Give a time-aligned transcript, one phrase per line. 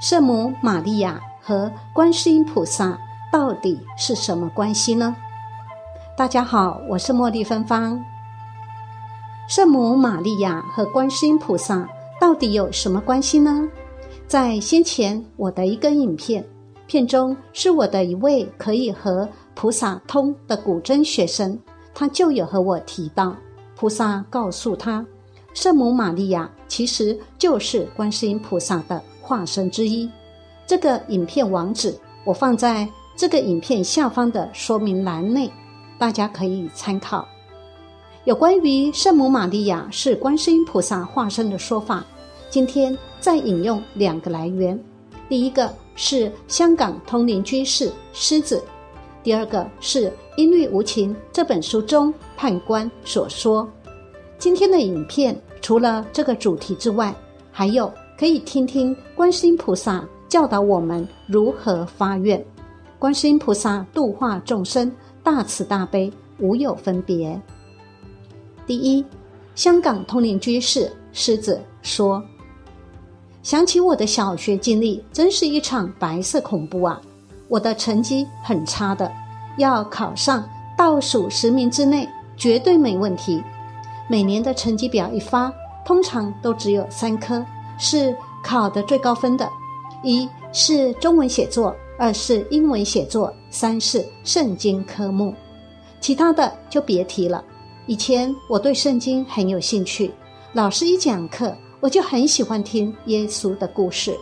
[0.00, 2.96] 圣母玛利亚和观世音菩萨
[3.32, 5.16] 到底是什么关系呢？
[6.16, 8.00] 大家好，我是茉莉芬芳。
[9.48, 11.88] 圣母玛利亚和观世音菩萨
[12.20, 13.68] 到底有什么关系呢？
[14.28, 16.44] 在先前我的一个影片
[16.86, 21.58] 片中，是我的一位可以和菩萨通的古筝学生，
[21.92, 23.34] 他就有和我提到，
[23.74, 25.04] 菩萨告诉他。
[25.54, 30.08] 圣母玛利亚其实就是观世音菩萨的化身之一。
[30.66, 31.94] 这个影片网址
[32.24, 35.50] 我放在这个影片下方的说明栏内，
[35.98, 37.28] 大家可以参考。
[38.24, 42.02] 有关于圣母玛利亚是观世音菩萨化身的说法，
[42.48, 44.78] 今天再引用两个来源。
[45.28, 48.64] 第一个是香港通灵居士狮子，
[49.22, 53.68] 第二个是《音律无情》这本书中判官所说。
[54.38, 55.38] 今天的影片。
[55.60, 57.12] 除了这个主题之外，
[57.50, 62.40] 还有可以听听观世音菩萨教导我们如何发愿。
[63.00, 64.92] 观世音菩萨度化众生，
[65.24, 67.36] 大慈大悲，无有分别。
[68.64, 69.04] 第一，
[69.56, 72.22] 香港通灵居士狮子说
[73.42, 77.00] ：“想起我的小学经历，真是一场白色恐怖啊！
[77.48, 79.10] 我的成绩很差的，
[79.56, 83.42] 要考上倒数十名之内，绝对没问题。”
[84.08, 85.52] 每年的成绩表一发，
[85.84, 87.44] 通常都只有三科
[87.80, 88.16] 是
[88.48, 89.46] 考的最高分的，
[90.02, 95.34] 一是中文写作，二是英文写作，三是圣经科目，
[96.00, 97.44] 其他的就别提了。
[97.86, 100.10] 以前我对圣经很有兴趣，
[100.54, 104.16] 老师一讲课，我就很喜欢听耶稣的故事。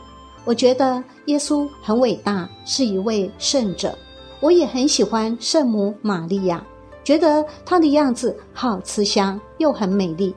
[0.45, 3.97] 我觉得耶稣很伟大，是一位圣者。
[4.41, 6.67] 我也很喜欢圣母玛利亚。
[7.05, 10.35] 觉得她的样子好慈祥，又很美丽。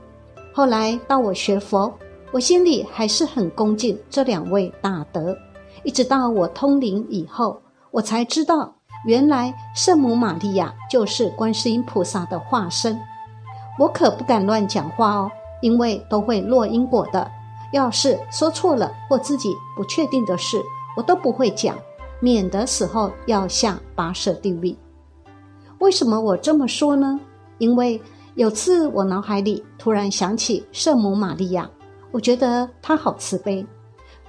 [0.53, 1.92] 后来到我学佛，
[2.31, 5.35] 我心里还是很恭敬这两位大德。
[5.83, 8.72] 一直到我通灵以后，我才知道，
[9.05, 13.00] 原来圣母玛利亚就是观世音菩萨的化身。
[13.79, 15.31] 我可不敢乱讲话哦，
[15.62, 17.31] 因为都会落因果的。
[17.72, 20.62] 要是说错了或自己不确定的事，
[20.97, 21.78] 我都不会讲，
[22.19, 24.75] 免得死后要下拔舌地狱。
[25.79, 27.19] 为什么我这么说呢？
[27.57, 28.01] 因为
[28.35, 31.69] 有次我脑海里突然想起圣母玛利亚，
[32.12, 33.66] 我觉得他好慈悲。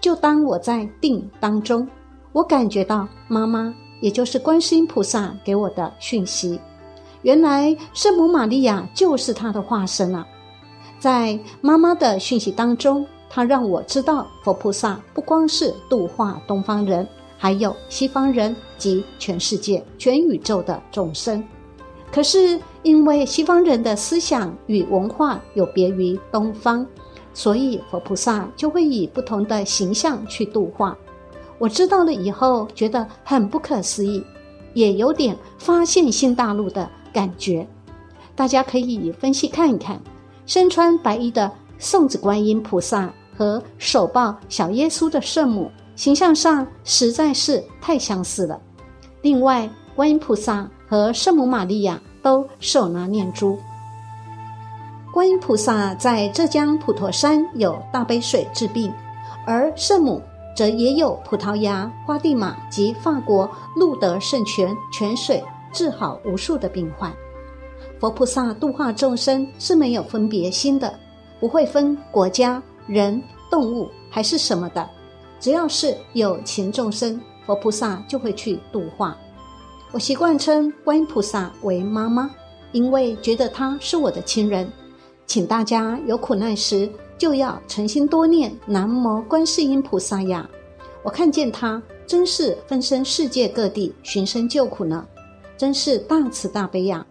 [0.00, 1.86] 就当我在定当中，
[2.32, 6.58] 我感觉到妈妈，也就是观世音菩萨给我的讯息，
[7.22, 10.26] 原来圣母玛利亚就是她的化身啊！
[10.98, 17.06] 在妈妈的讯息当中，她让我知道佛菩萨不光是度化东方人。
[17.42, 21.42] 还有西方人及全世界、全宇宙的众生，
[22.12, 26.86] 可是因为西方人的思想与文化有别于东方，
[27.32, 30.96] 所以佛菩萨就会以不同的形象去度化。
[31.58, 34.24] 我知道了以后，觉得很不可思议，
[34.74, 37.66] 也有点发现新大陆的感觉。
[38.34, 40.00] 大家可以分析看一看，
[40.46, 45.70] 身穿白衣的送子观音菩萨和手抱小耶稣的圣母。
[45.96, 48.58] 形象上实在是太相似了。
[49.20, 53.58] 另外，观音菩萨和圣母玛利亚都手拿念珠。
[55.12, 58.92] 观音菩萨在浙江普陀山有大悲水治病，
[59.44, 60.22] 而圣母
[60.56, 67.12] 则也有葡萄牙花地玛及法国路德圣泉泉水治好无数的病患。
[67.98, 70.96] 佛菩萨度化众生是没有分别心的，
[71.40, 74.88] 不会分国家、人、动物还是什么的。
[75.40, 79.16] 只要是有情众生，佛菩萨就会去度化。
[79.90, 82.30] 我习惯称观音菩萨为妈妈，
[82.70, 84.70] 因为觉得她是我的亲人。
[85.30, 90.50] 请大家有苦难时，就要诚心多念南无观世音菩萨呀！
[91.04, 95.06] 我看见他真是分身世界各地寻声救苦呢，
[95.56, 97.06] 真是大慈大悲呀！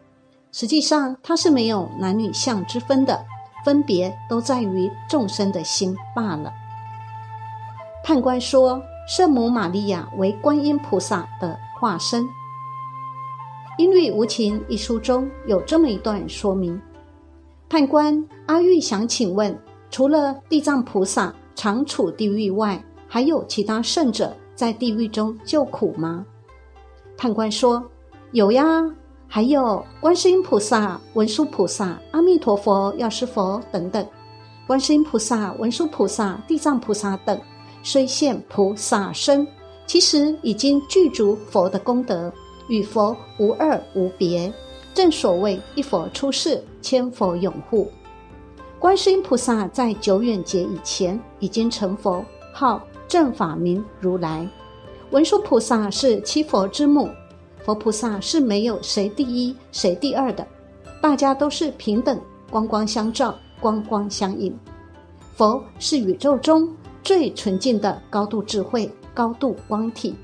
[0.51, 3.25] 实际上他是没有男女相之分的，
[3.63, 6.51] 分别都在于众生的心罢了。
[8.03, 12.25] 判官说：“圣母玛利亚为观音菩萨的化身。”
[13.77, 16.81] 《音律无情》一书中有这么一段说明：
[17.69, 19.55] 判官阿玉想请问，
[19.91, 26.25] 除了地藏菩萨常处地狱外，还有其他圣者在地狱中救苦吗？
[27.15, 27.87] 判官说
[28.33, 28.65] ：“有呀，
[29.27, 34.03] 还有观世音菩萨、文殊菩萨、阿弥陀佛、药师佛等等。
[34.65, 37.39] 观世音菩萨、文殊菩萨、地藏菩萨等。”
[37.83, 39.47] 虽现菩萨身，
[39.85, 42.33] 其实已经具足佛的功德，
[42.67, 44.51] 与佛无二无别。
[44.93, 47.91] 正所谓一佛出世，千佛拥护。
[48.79, 52.23] 观世音菩萨在久远劫以前已经成佛，
[52.53, 54.47] 号正法明如来。
[55.11, 57.09] 文殊菩萨是七佛之母，
[57.65, 60.47] 佛菩萨是没有谁第一谁第二的，
[61.01, 64.57] 大家都是平等，光光相照，光光相应。
[65.35, 66.69] 佛是宇宙中
[67.03, 70.15] 最纯净的高度智慧、高度光体。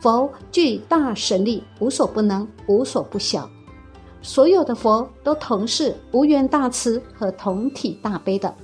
[0.00, 3.50] 佛具大神力，无所不能，无所不晓。
[4.22, 8.54] 所有的佛都同是无缘大慈和同体大悲的。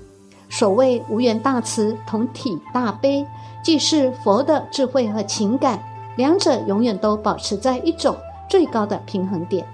[0.50, 3.26] 所谓无缘大慈，同体大悲。
[3.64, 5.82] 既是佛的智慧和情感，
[6.16, 8.14] 两者永远都保持在一种
[8.46, 9.66] 最高的平衡点，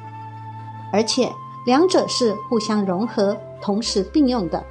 [0.93, 1.29] 而且
[1.67, 4.65] 两者是互相融合、同时并用的，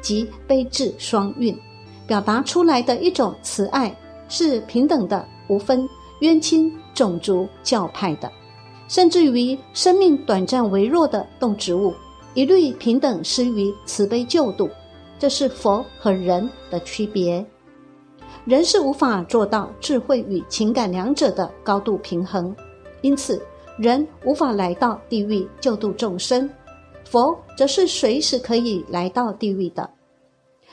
[0.00, 1.58] 即悲智双运，
[2.06, 3.92] 表达出来的一种慈爱
[4.28, 5.88] 是平等的，无分
[6.20, 8.30] 冤亲、种族、教派的，
[8.92, 11.94] 甚至于生命短暂微弱的动植物，
[12.34, 14.68] 一律平等施于慈悲救度，
[15.18, 17.42] 这是佛和人的区别。
[18.44, 22.54] 人是无法做到智慧与情感两者的高度平衡，
[23.00, 23.40] 因此
[23.78, 26.46] 人无法来到地狱救度众生。
[27.06, 29.88] 佛则是随时可以来到地狱的。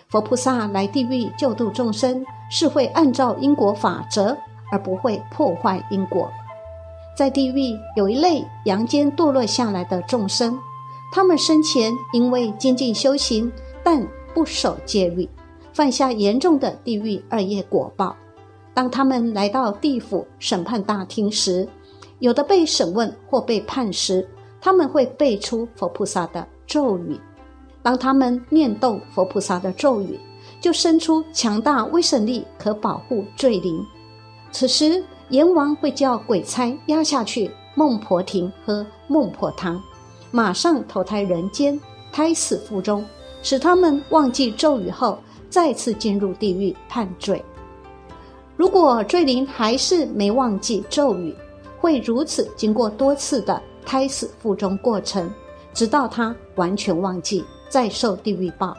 [0.09, 4.35] 佛菩萨来地狱救度众生，是会按照因果法则，
[4.73, 6.29] 而不会破坏因果。
[7.19, 10.57] 在地狱有一类阳间堕落下来的众生，
[11.11, 13.51] 他们生前因为精进修行，
[13.83, 15.27] 但不守戒律。
[15.73, 18.15] 犯下严重的地狱二业果报。
[18.73, 21.67] 当他们来到地府审判大厅时，
[22.19, 24.25] 有的被审问或被判时，
[24.61, 27.19] 他们会背出佛菩萨的咒语。
[27.83, 30.17] 当他们念动佛菩萨的咒语，
[30.61, 33.85] 就生出强大威神力，可保护罪灵。
[34.53, 39.81] 此时阎王会叫鬼差押下去孟婆亭喝孟婆汤，
[40.31, 41.79] 马上投胎人间，
[42.11, 43.05] 胎死腹中，
[43.41, 45.17] 使他们忘记咒语后。
[45.49, 47.43] 再次进入地狱判罪。
[48.55, 51.35] 如果罪灵还是没忘记咒语，
[51.79, 55.27] 会如此经过多次的胎死腹中过程，
[55.73, 58.77] 直到他完全忘记，再受地狱报。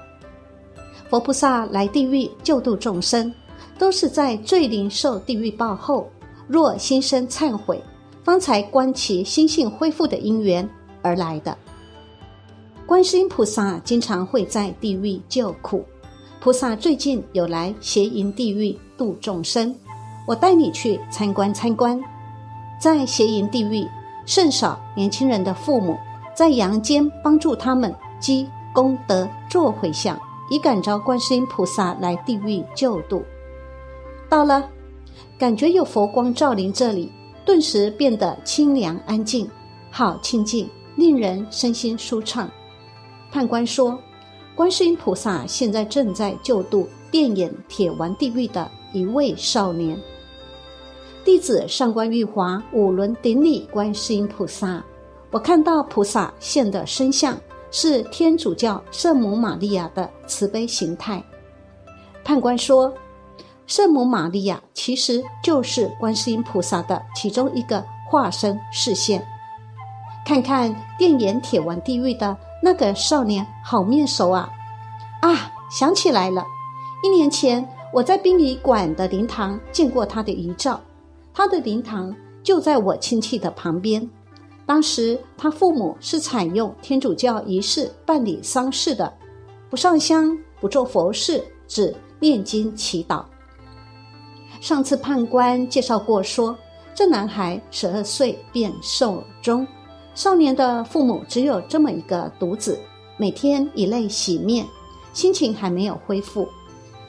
[1.08, 3.34] 佛菩萨来地狱救度众生，
[3.76, 6.08] 都是在罪灵受地狱报后，
[6.52, 7.80] 若心生忏悔，
[8.24, 10.68] 方才观其心性恢复的因缘
[11.00, 11.56] 而来的。
[12.84, 15.84] 观世音菩萨经常会在地狱救苦。
[16.40, 19.72] 菩萨最近有来邪淫地狱度众生，
[20.26, 22.02] 我带你去参观参观。
[22.82, 23.86] 在邪淫地狱，
[24.26, 25.96] 甚少年轻人的父母
[26.34, 30.18] 在阳间帮助他们积功德做回向，
[30.50, 33.22] 以感召观世音菩萨来地狱救度。
[34.28, 34.68] 到了，
[35.38, 37.10] 感觉有佛光照临这里，
[37.44, 39.48] 顿时变得清凉安静，
[39.90, 42.50] 好清静，令人身心舒畅。
[43.30, 43.98] 判官说。
[44.56, 49.98] 观世音菩萨现在正在救度电眼铁丸地狱的一位少年。
[51.24, 54.84] 弟子上官玉华五轮顶礼观世音菩萨。
[55.30, 57.38] 我看到菩萨现的身相
[57.70, 61.24] 是天主教圣母玛利亚的慈悲形态。
[62.22, 62.92] 判官说，
[63.70, 69.24] 圣母玛利亚其实就是观世音菩萨的其中一个化身视线。
[70.26, 72.36] 看看电眼铁丸地狱的。
[72.62, 74.50] 那个少年好面熟啊！
[75.22, 76.44] 啊，想起来了，
[77.02, 80.78] 一年前我在殡仪馆的灵堂见过他的遗照，
[81.32, 84.06] 他的灵堂就在我亲戚的旁边。
[84.66, 89.10] 当时他父母是采用天主教仪式办理丧事的，
[89.70, 93.24] 不上香，不做佛事，只念经祈祷。
[94.60, 96.56] 上次判官介绍过，说
[96.94, 99.66] 这男孩十二岁便寿终。
[100.14, 102.78] 少年的父母只有这么一个独子，
[103.16, 104.66] 每天以泪洗面，
[105.14, 106.46] 心情还没有恢复。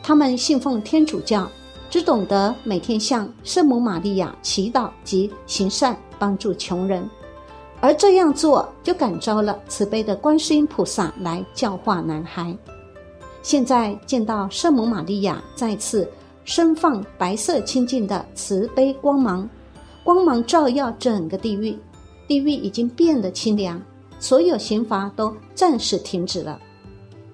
[0.01, 1.50] 他们信奉天主教，
[1.89, 7.08] 只懂得每天向圣母玛利亚祈祷及行善，帮助穷人。
[7.81, 12.55] 而这样做，就感召了慈悲的观世音菩萨来教化男孩。
[13.41, 16.08] 现在见到圣母玛利亚再次
[16.44, 19.50] 身放白色清净的慈悲光芒，
[20.04, 21.78] 光芒照耀整个地狱。
[22.28, 23.82] 地狱已经变得清凉，
[24.20, 26.60] 所有刑罚都暂时停止了。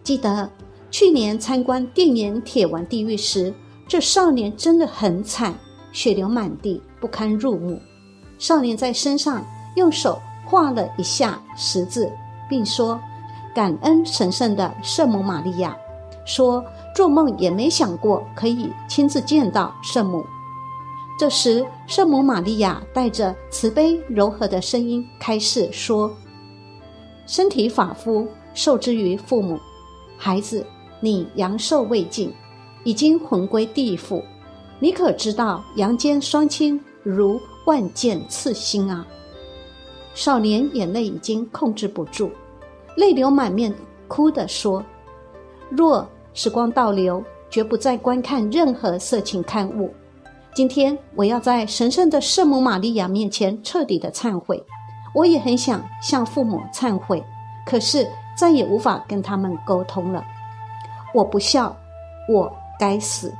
[0.04, 0.50] 记得
[0.90, 3.54] 去年参观电眼铁丸地狱时，
[3.88, 5.54] 这少年真的很惨，
[5.92, 7.80] 血流满地，不堪入目。
[8.40, 9.46] 少年在身上
[9.76, 12.12] 用手画了一下十字，
[12.50, 13.00] 并说
[13.54, 15.78] ：“感恩神圣的圣母玛利亚。”
[16.28, 20.24] 说做梦也没想过可以亲自见到圣母。
[21.18, 26.16] 这时，圣母玛利亚带着慈悲柔和的声音开示说
[27.26, 29.58] ：“身体发肤受之于父母，
[30.16, 30.64] 孩子，
[31.00, 32.32] 你阳寿未尽，
[32.84, 34.22] 已经魂归地府，
[34.80, 39.08] 你可知道阳间双亲如万箭刺心啊？
[40.14, 42.30] 少年眼泪已经控制不住，
[42.96, 43.74] 泪流满面，
[44.08, 44.84] 哭地说
[45.70, 46.08] ：“若
[46.38, 49.92] 时光倒流，绝不再观看任何色情刊物。
[50.54, 54.64] 今天我要在神圣的圣母玛利亚面前彻底的忏悔。
[55.16, 57.24] 我也很想向父母忏悔，
[57.66, 60.24] 可是再也无法跟他们沟通了。
[61.12, 61.76] 我不孝，
[62.32, 63.34] 我该死。”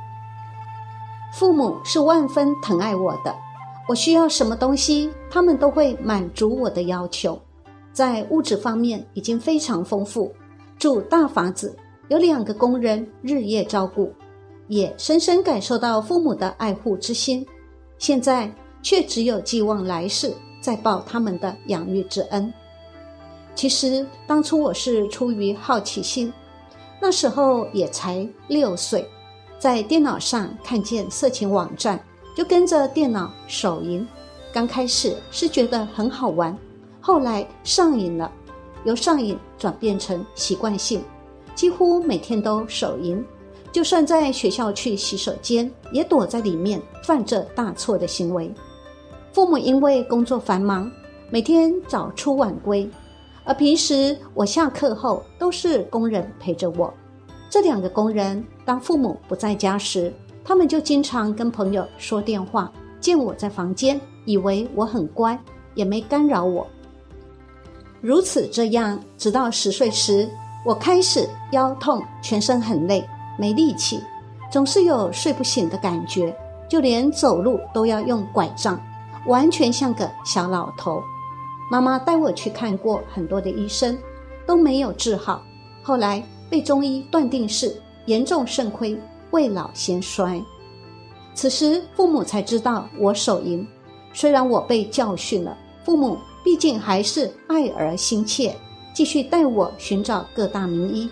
[1.32, 3.32] 父母是万分疼爱我的，
[3.86, 7.40] 我需要什么东西，他们都会满足我的要求。
[7.92, 10.34] 在物质方面已经非常丰富，
[10.80, 11.78] 住大房子，
[12.08, 14.12] 有两个工人日夜照顾，
[14.66, 17.46] 也深深感受到父母的爱护之心。
[17.98, 18.50] 现在
[18.82, 22.52] 却只有寄望来世再报他们的养育之恩。
[23.54, 26.32] 其实当初我是出于好奇心，
[27.00, 29.06] 那时候也才六岁。
[29.58, 31.98] 在电脑上看见色情网站，
[32.36, 34.06] 就跟着电脑手淫。
[34.52, 36.56] 刚开始是觉得很好玩，
[37.00, 38.30] 后来上瘾了，
[38.84, 41.02] 由上瘾转变成习惯性，
[41.58, 43.22] 几乎每天都手淫。
[43.72, 48.48] 就算在学校去洗手间，也躲在里面犯这大错的行为。
[49.32, 50.88] 父母因为工作繁忙，
[51.30, 52.88] 每天早出晚归，
[53.42, 56.94] 而平时我下课后都是工人陪着我。
[57.50, 60.12] 这两个工人当父母不在家时，
[60.44, 65.36] 他们就经常跟朋友说电话，见我在房间，以为我很乖，
[65.74, 66.64] 也没干扰我。
[68.00, 70.28] 如此这样，直到十岁时，
[70.64, 74.02] 我开始腰痛，全身很累，没力气，
[74.50, 76.36] 总是有睡不醒的感觉，
[76.68, 78.80] 就连走路都要用拐杖，
[79.26, 81.02] 完全像个小老头。
[81.70, 83.96] 妈妈带我去看过很多的医生，
[84.46, 85.42] 都没有治好。
[85.82, 86.22] 后来。
[86.50, 88.98] 被中医断定是严重肾亏，
[89.32, 90.42] 未老先衰。
[91.34, 93.68] 此时父母才知道我手淫。
[94.14, 98.56] 虽然我被教训了，父母毕竟还是爱儿心切，
[98.98, 101.08] 继续带我寻找各大名医。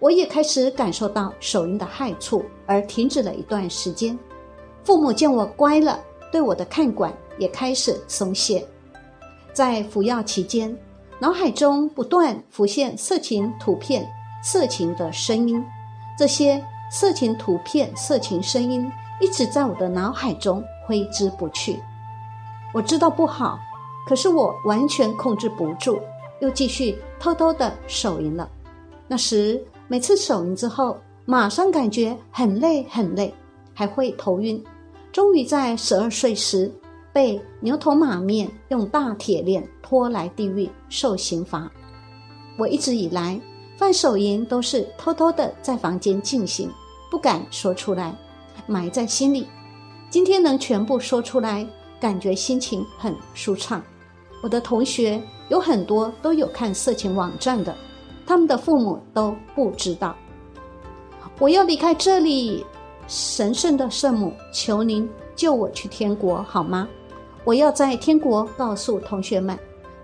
[0.00, 4.18] 我也开始感受到手淫的害处，而停止了一段时间。
[4.84, 5.98] 父母见我乖了，
[6.30, 8.68] 对我的看管也开始松懈。
[9.54, 10.76] 在服药期间，
[11.18, 14.06] 脑海中不断浮现色情图片。
[14.42, 15.64] 色情的声音，
[16.18, 18.92] 这些色情图片、色情声音
[19.22, 21.80] 一直在我的脑海中挥之不去。
[22.74, 23.58] 我知道不好，
[24.06, 25.98] 可是我完全控制不住，
[26.40, 28.48] 又继续偷偷的手淫了。
[29.08, 33.32] 那时每次手淫之后，马上感觉很累很累，
[33.74, 34.62] 还会头晕。
[35.12, 36.72] 终于在十二岁时，
[37.12, 41.70] 被牛头马面用大铁链拖来地狱受刑罚。
[42.58, 43.40] 我一直以来。
[43.78, 46.70] 犯手淫都是偷偷的在房间进行，
[47.10, 48.16] 不敢说出来，
[48.66, 49.46] 埋在心里。
[50.08, 51.66] 今天能全部说出来，
[52.00, 53.82] 感觉心情很舒畅。
[54.42, 57.74] 我的同学有很多都有看色情网站的，
[58.26, 60.14] 他们的父母都不知道。
[61.38, 62.64] 我要离开这里，
[63.06, 66.88] 神圣的圣母，求您救我去天国好吗？
[67.44, 69.58] 我要在天国告诉同学们，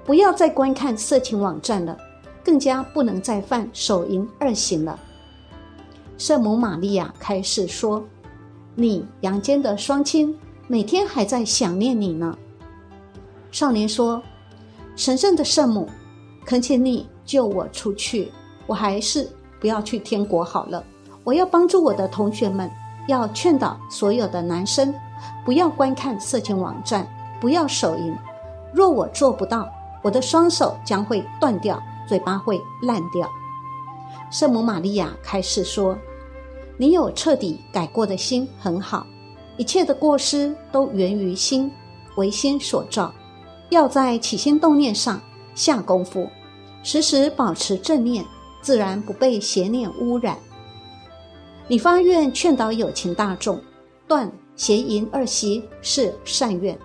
[0.04, 1.96] 不要再观看色情网站了。
[2.44, 4.98] 更加不能再犯手淫二行了。
[6.18, 8.04] 圣母玛利亚开始说
[8.74, 10.36] ：“你阳间的双亲
[10.66, 12.36] 每天还在想念你呢。”
[13.52, 14.20] 少年说
[14.96, 15.88] ：“神圣的圣母，
[16.44, 18.32] 恳请你救我出去，
[18.66, 19.30] 我还是
[19.60, 20.82] 不要去天国好了。
[21.22, 22.68] 我要帮助我的同学们，
[23.06, 24.92] 要劝导所有的男生，
[25.44, 27.06] 不要观看色情网站，
[27.40, 28.16] 不要手淫。
[28.72, 29.68] 若我做不到，
[30.02, 33.30] 我的双手将会断掉。”嘴巴会烂掉。
[34.30, 35.96] 圣母玛利亚开示说
[36.76, 39.06] ：“你有彻底改过的心很好，
[39.56, 41.70] 一切的过失都源于心，
[42.16, 43.14] 为心所造。
[43.72, 45.18] 要在起心动念上
[45.54, 46.28] 下功夫，
[46.82, 48.22] 时时保持正念，
[48.60, 50.36] 自然不被邪念污染。
[51.66, 53.58] 你发愿劝导有情大众
[54.06, 56.78] 断邪淫二习是善愿，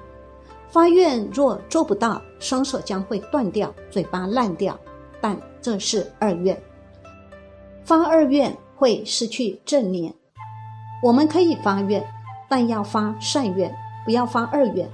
[0.69, 4.79] 发愿若做不到，双手将会断掉，嘴巴烂掉。”
[5.19, 6.57] 但这是二愿，
[7.83, 10.13] 发二愿会失去正念。
[11.03, 12.01] 我们可以发愿，
[12.47, 13.75] 但要发善愿，
[14.05, 14.89] 不要发二愿。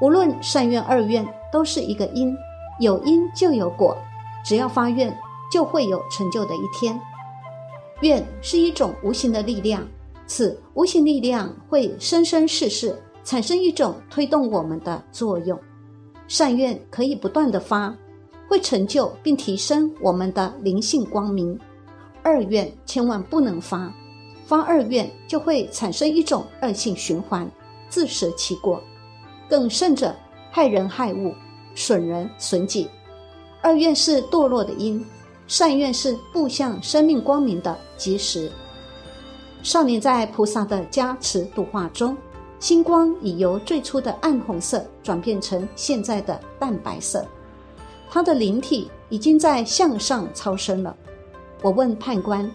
[0.00, 2.36] 无论善愿二愿，都是一个因，
[2.80, 3.96] 有因就有果。
[4.44, 5.16] 只要发愿，
[5.52, 7.00] 就会有成就的一天。
[8.00, 9.86] 愿是一种无形的力量，
[10.26, 15.58] 此无形力量会生生世世产生一种推动我们的作用。
[16.28, 17.94] 善愿可以不断的发。
[18.48, 21.54] 会成就并提升我们的灵性光明。
[22.22, 23.92] 二愿千万不能发，
[24.46, 27.46] 发二愿就会产生一种恶性循环，
[27.90, 28.82] 自食其果。
[29.48, 30.14] 更甚者，
[30.50, 31.34] 害人害物，
[31.74, 32.88] 损人损己。
[33.62, 35.04] 二愿是堕落的因，
[35.46, 38.50] 善愿是步向生命光明的基石。
[39.62, 42.16] 少年在菩萨的加持度化中，
[42.60, 47.26] 星光已由最初的暗红色转变成现在的淡白色，
[48.08, 50.96] 他的灵体已经在向上超升了。
[51.62, 52.48] 我问判官：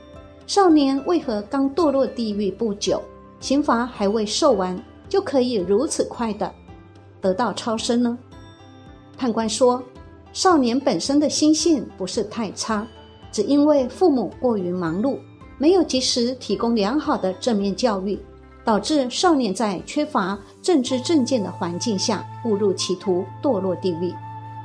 [0.48, 3.02] 少年为何刚堕落地狱不久，
[3.40, 6.54] 刑罚还未受完，就可以如此快的
[7.24, 8.16] 得到超生呢？
[9.18, 9.82] 判官说：
[10.34, 12.86] 少年本身的心性不是太差，
[13.32, 15.18] 只因为父母过于忙碌。
[15.58, 18.20] 没有及时提供良好的正面教育，
[18.66, 24.14] 导致少年在缺乏正知正见的环境下误入歧途，堕落地狱。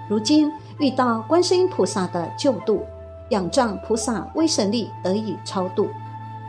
[0.08, 2.82] 如今遇到观世音菩萨的救度，
[3.28, 5.88] 仰仗菩萨威神力得以超度，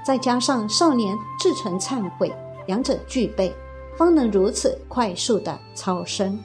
[0.03, 2.33] 再加上少年至诚忏悔，
[2.65, 3.53] 两者具备，
[3.99, 6.39] 方能如此快速的超生。